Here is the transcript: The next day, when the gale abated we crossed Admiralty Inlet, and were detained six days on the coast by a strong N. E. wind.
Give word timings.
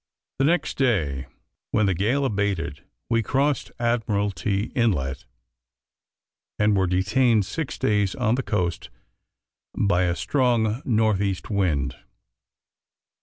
The 0.39 0.45
next 0.45 0.79
day, 0.79 1.27
when 1.69 1.85
the 1.85 1.93
gale 1.93 2.25
abated 2.25 2.83
we 3.07 3.21
crossed 3.21 3.71
Admiralty 3.77 4.71
Inlet, 4.73 5.25
and 6.57 6.75
were 6.75 6.87
detained 6.87 7.45
six 7.45 7.77
days 7.77 8.15
on 8.15 8.33
the 8.33 8.41
coast 8.41 8.89
by 9.77 10.05
a 10.05 10.15
strong 10.15 10.81
N. 10.87 11.21
E. 11.21 11.35
wind. 11.51 11.97